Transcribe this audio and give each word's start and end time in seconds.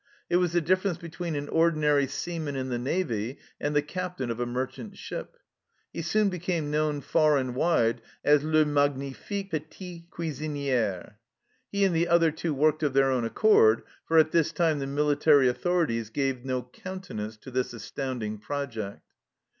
It 0.31 0.37
was 0.37 0.53
the 0.53 0.61
difference 0.61 0.97
between 0.97 1.35
an 1.35 1.47
ordinary 1.49 2.07
seaman 2.07 2.55
in 2.55 2.69
the 2.69 2.79
Navy 2.79 3.37
and 3.59 3.75
the 3.75 3.83
captain 3.83 4.31
of 4.31 4.39
a 4.39 4.47
merchant 4.47 4.97
ship. 4.97 5.37
He 5.93 6.01
soon 6.01 6.29
became 6.29 6.71
known 6.71 7.01
far 7.01 7.37
and 7.37 7.53
wide 7.53 8.01
as" 8.25 8.43
le 8.43 8.65
magnifique 8.65 9.51
petit 9.51 10.07
cuisinier." 10.09 11.17
He 11.71 11.85
and 11.85 11.95
the 11.95 12.07
other 12.07 12.31
two 12.31 12.55
worked 12.55 12.81
of 12.81 12.93
their 12.93 13.11
own 13.11 13.25
accord, 13.25 13.83
for 14.03 14.17
at 14.17 14.31
this 14.31 14.51
time 14.51 14.79
the 14.79 14.87
military 14.87 15.47
authorities 15.47 16.09
gave 16.09 16.43
no 16.43 16.63
countenance 16.63 17.37
to 17.37 17.51
this 17.51 17.71
astounding 17.71 18.39
project. 18.39 19.03